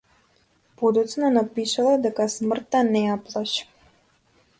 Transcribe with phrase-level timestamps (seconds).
[0.77, 3.69] Подоцна напишала дека смртта не ја плаши.